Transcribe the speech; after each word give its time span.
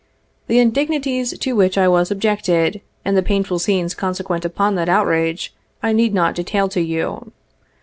The 0.47 0.57
indignities 0.57 1.37
to 1.37 1.55
which 1.55 1.77
I 1.77 1.87
was 1.87 2.07
sub 2.07 2.21
jected, 2.21 2.81
and 3.05 3.15
the 3.15 3.21
painful 3.21 3.59
scenes 3.59 3.93
consequent 3.93 4.43
upon 4.45 4.73
that 4.73 4.89
outrage, 4.89 5.53
I 5.83 5.93
need 5.93 6.11
not 6.11 6.33
detail 6.33 6.67
to 6.69 6.81
you. 6.81 7.31